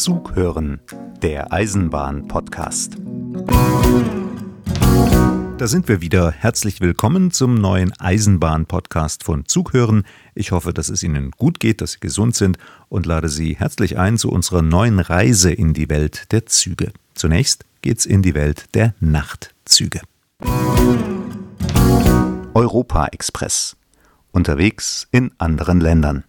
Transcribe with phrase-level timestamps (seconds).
[0.00, 0.80] Zug hören,
[1.20, 2.96] der Eisenbahn-Podcast.
[5.58, 6.30] Da sind wir wieder.
[6.30, 10.04] Herzlich willkommen zum neuen Eisenbahn-Podcast von Zughören.
[10.34, 12.56] Ich hoffe, dass es Ihnen gut geht, dass Sie gesund sind
[12.88, 16.94] und lade Sie herzlich ein zu unserer neuen Reise in die Welt der Züge.
[17.14, 20.00] Zunächst geht's in die Welt der Nachtzüge.
[22.54, 23.76] Europa Express.
[24.32, 26.24] Unterwegs in anderen Ländern.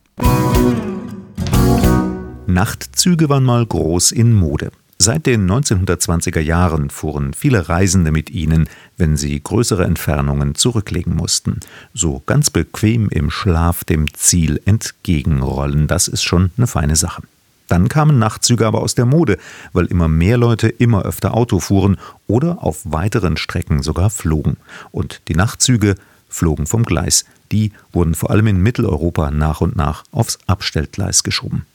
[2.48, 4.72] Nachtzüge waren mal groß in Mode.
[4.98, 11.60] Seit den 1920er Jahren fuhren viele Reisende mit ihnen, wenn sie größere Entfernungen zurücklegen mussten.
[11.94, 17.24] So ganz bequem im Schlaf dem Ziel entgegenrollen, das ist schon eine feine Sache.
[17.68, 19.38] Dann kamen Nachtzüge aber aus der Mode,
[19.72, 24.58] weil immer mehr Leute immer öfter Auto fuhren oder auf weiteren Strecken sogar flogen.
[24.92, 25.96] Und die Nachtzüge
[26.28, 27.26] flogen vom Gleis.
[27.52, 31.66] Die wurden vor allem in Mitteleuropa nach und nach aufs Abstellgleis geschoben.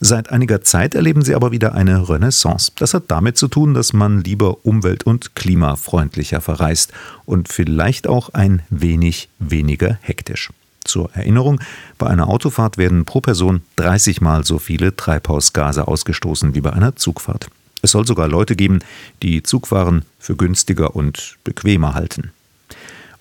[0.00, 2.72] Seit einiger Zeit erleben sie aber wieder eine Renaissance.
[2.76, 6.92] Das hat damit zu tun, dass man lieber umwelt- und klimafreundlicher verreist
[7.24, 10.50] und vielleicht auch ein wenig weniger hektisch.
[10.84, 11.60] Zur Erinnerung,
[11.96, 16.96] bei einer Autofahrt werden pro Person 30 Mal so viele Treibhausgase ausgestoßen wie bei einer
[16.96, 17.48] Zugfahrt.
[17.80, 18.80] Es soll sogar Leute geben,
[19.22, 22.32] die Zugfahren für günstiger und bequemer halten.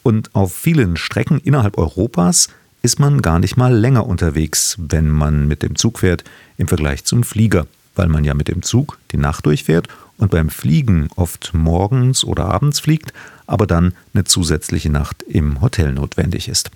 [0.03, 2.49] Und auf vielen Strecken innerhalb Europas
[2.84, 6.26] ist man gar nicht mal länger unterwegs, wenn man mit dem Zug fährt,
[6.58, 10.50] im Vergleich zum Flieger, weil man ja mit dem Zug die Nacht durchfährt und beim
[10.50, 13.14] Fliegen oft morgens oder abends fliegt,
[13.48, 16.72] aber dann eine zusätzliche Nacht im Hotel notwendig ist.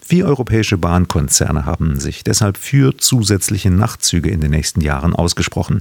[0.00, 5.80] Vier europäische Bahnkonzerne haben sich deshalb für zusätzliche Nachtzüge in den nächsten Jahren ausgesprochen.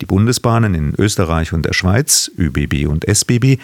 [0.00, 3.58] Die Bundesbahnen in Österreich und der Schweiz, ÖBB und SBB,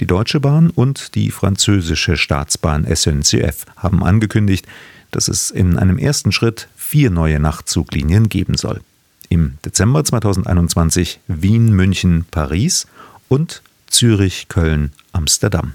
[0.00, 4.66] die Deutsche Bahn und die französische Staatsbahn SNCF haben angekündigt,
[5.10, 8.80] dass es in einem ersten Schritt vier neue Nachtzuglinien geben soll.
[9.28, 12.86] Im Dezember 2021 Wien, München, Paris
[13.28, 15.72] und Zürich, Köln, Amsterdam.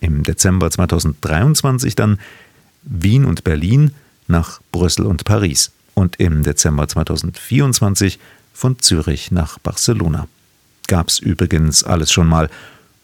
[0.00, 2.18] Im Dezember 2023 dann
[2.82, 3.92] Wien und Berlin
[4.26, 8.18] nach Brüssel und Paris und im Dezember 2024
[8.52, 10.28] von Zürich nach Barcelona.
[10.86, 12.50] Gab's übrigens alles schon mal.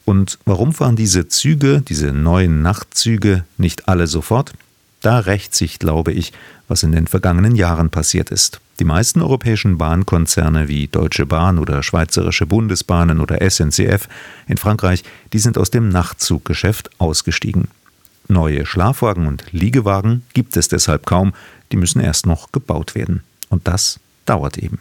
[0.05, 4.53] Und warum fahren diese Züge, diese neuen Nachtzüge, nicht alle sofort?
[5.00, 6.33] Da rächt sich, glaube ich,
[6.69, 8.61] was in den vergangenen Jahren passiert ist.
[8.78, 14.09] Die meisten europäischen Bahnkonzerne wie Deutsche Bahn oder Schweizerische Bundesbahnen oder SNCF
[14.47, 15.03] in Frankreich,
[15.33, 17.69] die sind aus dem Nachtzuggeschäft ausgestiegen.
[18.28, 21.34] Neue Schlafwagen und Liegewagen gibt es deshalb kaum,
[21.72, 23.22] die müssen erst noch gebaut werden.
[23.49, 24.78] Und das dauert eben.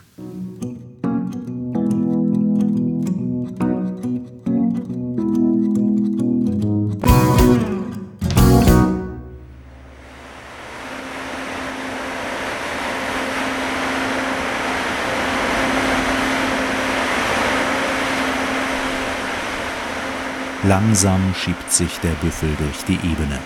[20.64, 23.40] Langsam schiebt sich der Büffel durch die Ebene.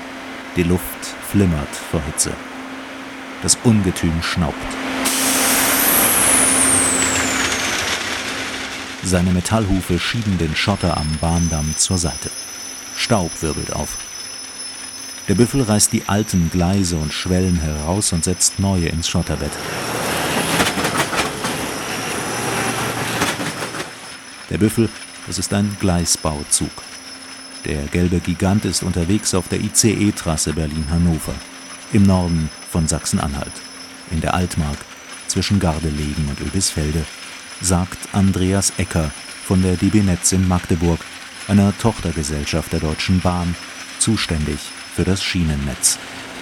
[0.56, 2.34] Die Luft flimmert vor Hitze.
[3.44, 4.56] Das Ungetüm schnaubt.
[9.03, 12.31] Seine Metallhufe schieben den Schotter am Bahndamm zur Seite.
[12.97, 13.95] Staub wirbelt auf.
[15.28, 19.51] Der Büffel reißt die alten Gleise und Schwellen heraus und setzt neue ins Schotterbett.
[24.50, 24.90] Der Büffel,
[25.28, 26.72] das ist ein Gleisbauzug.
[27.66, 31.34] Der gelbe Gigant ist unterwegs auf der ICE-Trasse Berlin-Hannover,
[31.94, 33.53] im Norden von Sachsen-Anhalt,
[34.12, 34.78] in der Altmark
[35.28, 37.06] zwischen Gardelegen und Öbisfelde,
[37.62, 39.12] sagt Andreas Ecker
[39.46, 41.00] von der DB Netz in Magdeburg,
[41.47, 43.56] einer Tochtergesellschaft der Deutschen Bahn,
[44.00, 44.59] zuständig
[44.94, 45.97] für das Schienennetz.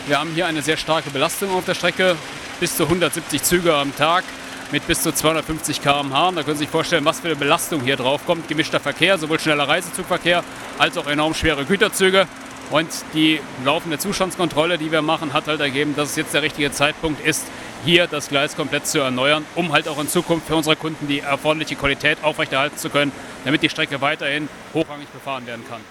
[0.07, 2.15] Wir haben hier eine sehr starke Belastung auf der Strecke,
[2.59, 4.23] bis zu 170 Züge am Tag
[4.71, 6.31] mit bis zu 250 km/h.
[6.31, 8.47] Da können Sie sich vorstellen, was für eine Belastung hier drauf kommt.
[8.47, 10.43] Gemischter Verkehr, sowohl schneller Reisezugverkehr
[10.77, 12.27] als auch enorm schwere Güterzüge.
[12.69, 16.71] Und die laufende Zustandskontrolle, die wir machen, hat halt ergeben, dass es jetzt der richtige
[16.71, 17.45] Zeitpunkt ist,
[17.83, 21.19] hier das Gleis komplett zu erneuern, um halt auch in Zukunft für unsere Kunden die
[21.19, 23.11] erforderliche Qualität aufrechterhalten zu können,
[23.43, 25.81] damit die Strecke weiterhin hochrangig befahren werden kann.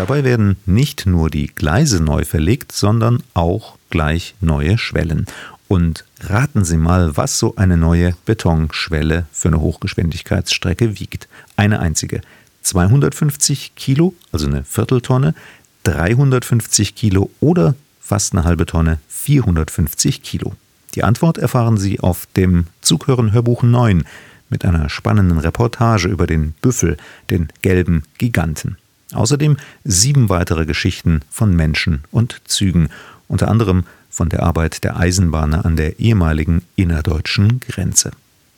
[0.00, 5.26] Dabei werden nicht nur die Gleise neu verlegt, sondern auch gleich neue Schwellen.
[5.68, 11.28] Und raten Sie mal, was so eine neue Betonschwelle für eine Hochgeschwindigkeitsstrecke wiegt.
[11.56, 12.22] Eine einzige.
[12.62, 15.34] 250 Kilo, also eine Vierteltonne,
[15.82, 20.54] 350 Kilo oder fast eine halbe Tonne, 450 Kilo.
[20.94, 24.04] Die Antwort erfahren Sie auf dem Zughören Hörbuch 9
[24.48, 26.96] mit einer spannenden Reportage über den Büffel,
[27.28, 28.78] den gelben Giganten.
[29.12, 32.88] Außerdem sieben weitere Geschichten von Menschen und Zügen
[33.28, 38.10] unter anderem von der Arbeit der Eisenbahner an der ehemaligen innerdeutschen Grenze.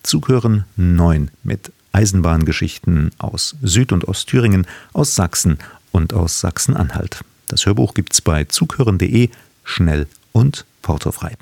[0.02, 5.58] Zug hören 9 mit Eisenbahngeschichten aus Süd- und Ostthüringen, aus Sachsen
[5.92, 7.20] und aus Sachsen-Anhalt.
[7.48, 9.28] Das Hörbuch gibt's bei zughören.de
[9.62, 11.36] schnell und portofrei.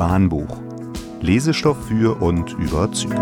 [0.00, 0.56] Bahnbuch.
[1.20, 3.16] Lesestoff für und über Züge.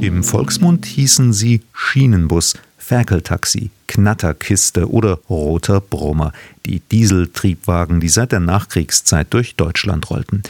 [0.00, 6.32] Im Volksmund hießen sie Schienenbus, Ferkeltaxi, Knatterkiste oder roter Brummer,
[6.66, 10.42] die Dieseltriebwagen, die seit der Nachkriegszeit durch Deutschland rollten.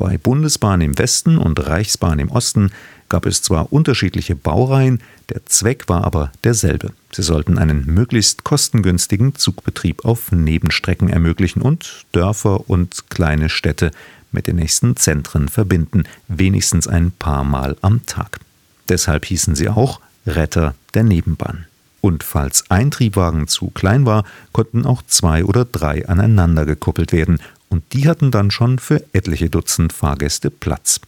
[0.00, 2.70] Bei Bundesbahn im Westen und Reichsbahn im Osten
[3.10, 6.92] gab es zwar unterschiedliche Baureihen, der Zweck war aber derselbe.
[7.12, 13.90] Sie sollten einen möglichst kostengünstigen Zugbetrieb auf Nebenstrecken ermöglichen und Dörfer und kleine Städte
[14.32, 18.40] mit den nächsten Zentren verbinden, wenigstens ein paar Mal am Tag.
[18.88, 21.66] Deshalb hießen sie auch Retter der Nebenbahn.
[22.00, 27.38] Und falls ein Triebwagen zu klein war, konnten auch zwei oder drei aneinander gekuppelt werden,
[27.70, 31.00] und die hatten dann schon für etliche Dutzend Fahrgäste Platz.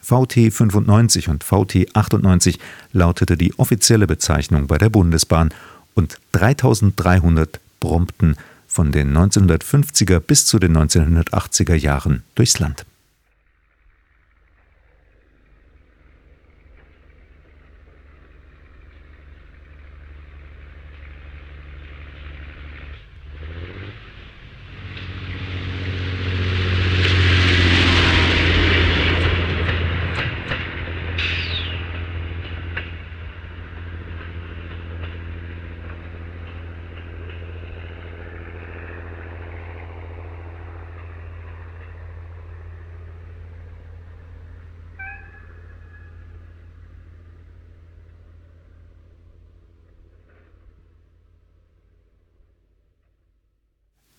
[0.00, 2.58] VT 95 und VT 98
[2.92, 5.52] lautete die offizielle Bezeichnung bei der Bundesbahn
[5.94, 12.84] und 3300 brummten von den 1950er bis zu den 1980er Jahren durchs Land.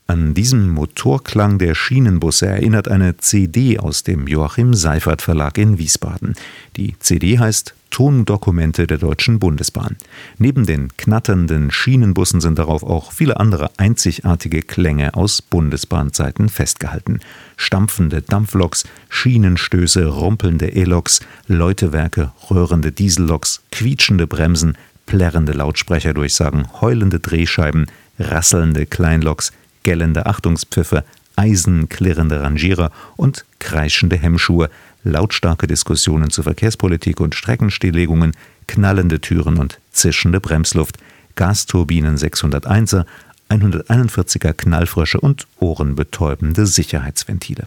[0.08, 6.36] An diesen Motorklang der Schienenbusse erinnert eine CD aus dem Joachim Seifert Verlag in Wiesbaden.
[6.78, 9.98] Die CD heißt Tondokumente der Deutschen Bundesbahn.
[10.38, 17.20] Neben den knatternden Schienenbussen sind darauf auch viele andere einzigartige Klänge aus Bundesbahnzeiten festgehalten.
[17.58, 24.78] Stampfende Dampfloks, Schienenstöße, rumpelnde E-Loks, Läutewerke, röhrende Dieselloks, quietschende Bremsen,
[25.08, 27.88] plärrende Lautsprecherdurchsagen, heulende Drehscheiben,
[28.20, 29.52] rasselnde Kleinloks,
[29.86, 31.06] gellende Achtungspfiffe,
[31.38, 34.70] eisenklirrende Rangierer und kreischende Hemmschuhe,
[35.04, 38.34] lautstarke Diskussionen zur Verkehrspolitik und Streckenstilllegungen,
[38.68, 40.98] knallende Türen und zischende Bremsluft,
[41.36, 43.06] Gasturbinen 601er,
[43.50, 47.66] 141er Knallfrösche und ohrenbetäubende Sicherheitsventile.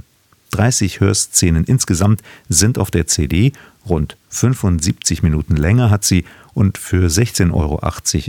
[0.51, 3.53] 30 Hörszenen insgesamt sind auf der CD,
[3.89, 7.81] rund 75 Minuten länger hat sie und für 16,80 Euro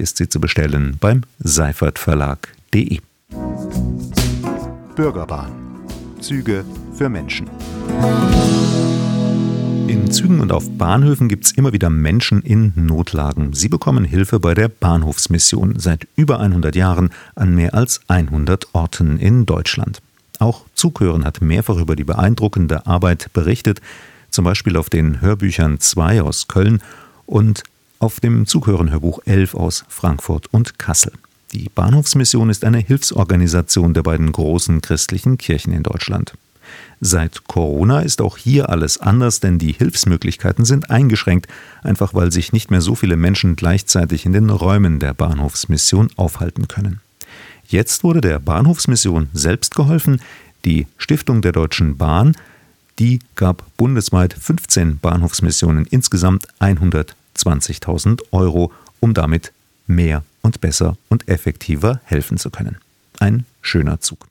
[0.03, 2.99] ist sie zu bestellen beim seifertverlag.de.
[4.99, 5.53] Bürgerbahn.
[6.19, 7.49] Züge für Menschen.
[9.87, 13.53] In Zügen und auf Bahnhöfen gibt es immer wieder Menschen in Notlagen.
[13.53, 19.17] Sie bekommen Hilfe bei der Bahnhofsmission seit über 100 Jahren an mehr als 100 Orten
[19.19, 20.01] in Deutschland.
[20.37, 23.79] Auch Zughören hat mehrfach über die beeindruckende Arbeit berichtet,
[24.29, 26.81] zum Beispiel auf den Hörbüchern 2 aus Köln
[27.25, 27.63] und
[27.99, 31.13] auf dem Zughören-Hörbuch 11 aus Frankfurt und Kassel.
[31.51, 36.33] Die Bahnhofsmission ist eine Hilfsorganisation der beiden großen christlichen Kirchen in Deutschland.
[37.01, 41.47] Seit Corona ist auch hier alles anders, denn die Hilfsmöglichkeiten sind eingeschränkt,
[41.81, 46.67] einfach weil sich nicht mehr so viele Menschen gleichzeitig in den Räumen der Bahnhofsmission aufhalten
[46.67, 46.99] können.
[47.67, 50.21] Jetzt wurde der Bahnhofsmission selbst geholfen.
[50.65, 52.35] Die Stiftung der Deutschen Bahn,
[52.99, 59.51] die gab bundesweit 15 Bahnhofsmissionen insgesamt 120.000 Euro, um damit
[59.87, 62.77] mehr und besser und effektiver helfen zu können.
[63.19, 64.27] Ein schöner Zug.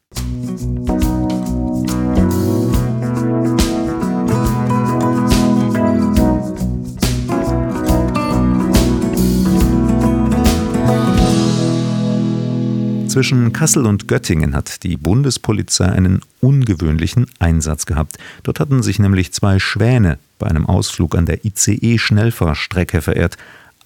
[13.19, 18.17] Zwischen Kassel und Göttingen hat die Bundespolizei einen ungewöhnlichen Einsatz gehabt.
[18.45, 23.37] Dort hatten sich nämlich zwei Schwäne bei einem Ausflug an der ICE-Schnellfahrstrecke verehrt.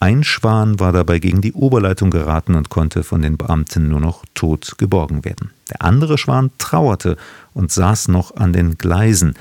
[0.02, 4.24] Ein Schwan war dabei gegen die Oberleitung geraten und konnte von den Beamten nur noch
[4.34, 5.52] tot geborgen werden.
[5.70, 7.16] Der andere Schwan trauerte
[7.54, 9.34] und saß noch an den Gleisen.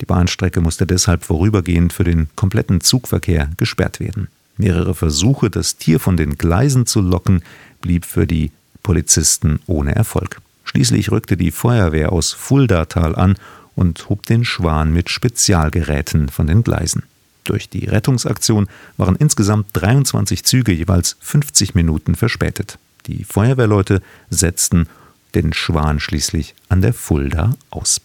[0.00, 4.28] Die Bahnstrecke musste deshalb vorübergehend für den kompletten Zugverkehr gesperrt werden.
[4.56, 7.42] Mehrere Versuche, das Tier von den Gleisen zu locken,
[7.80, 8.52] blieb für die
[8.84, 10.40] Polizisten ohne Erfolg.
[10.62, 13.34] Schließlich rückte die Feuerwehr aus Fuldatal an
[13.74, 17.02] und hob den Schwan mit Spezialgeräten von den Gleisen.
[17.44, 22.78] Durch die Rettungsaktion waren insgesamt 23 Züge jeweils 50 Minuten verspätet.
[23.06, 24.88] Die Feuerwehrleute setzten
[25.34, 28.00] den Schwan schließlich an der Fulda aus.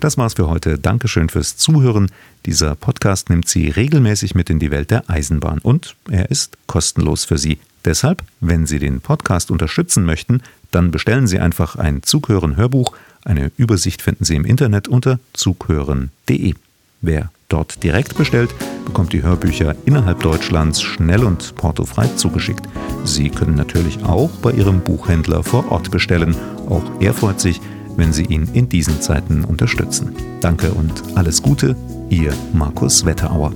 [0.00, 0.78] Das war's für heute.
[0.78, 2.10] Dankeschön fürs Zuhören.
[2.44, 7.24] Dieser Podcast nimmt Sie regelmäßig mit in die Welt der Eisenbahn und er ist kostenlos
[7.24, 7.58] für Sie.
[7.84, 12.96] Deshalb, wenn Sie den Podcast unterstützen möchten, dann bestellen Sie einfach ein Zughören Hörbuch.
[13.24, 16.54] Eine Übersicht finden Sie im Internet unter zughören.de.
[17.02, 18.54] Wer dort direkt bestellt,
[18.86, 22.66] bekommt die Hörbücher innerhalb Deutschlands schnell und portofrei zugeschickt.
[23.04, 26.36] Sie können natürlich auch bei Ihrem Buchhändler vor Ort bestellen.
[26.68, 27.60] Auch er freut sich,
[27.96, 30.14] wenn Sie ihn in diesen Zeiten unterstützen.
[30.40, 31.76] Danke und alles Gute,
[32.08, 33.52] Ihr Markus Wetterauer.